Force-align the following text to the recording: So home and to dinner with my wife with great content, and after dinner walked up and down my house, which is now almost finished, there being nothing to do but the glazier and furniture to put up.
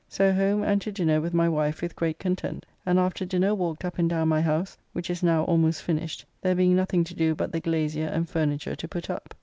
So 0.09 0.33
home 0.33 0.63
and 0.63 0.81
to 0.81 0.91
dinner 0.91 1.21
with 1.21 1.31
my 1.31 1.47
wife 1.47 1.83
with 1.83 1.95
great 1.95 2.17
content, 2.17 2.65
and 2.87 2.97
after 2.97 3.23
dinner 3.23 3.53
walked 3.53 3.85
up 3.85 3.99
and 3.99 4.09
down 4.09 4.29
my 4.29 4.41
house, 4.41 4.75
which 4.93 5.11
is 5.11 5.21
now 5.21 5.43
almost 5.43 5.83
finished, 5.83 6.25
there 6.41 6.55
being 6.55 6.75
nothing 6.75 7.03
to 7.03 7.13
do 7.13 7.35
but 7.35 7.51
the 7.51 7.59
glazier 7.59 8.07
and 8.07 8.27
furniture 8.27 8.75
to 8.75 8.87
put 8.87 9.11
up. 9.11 9.35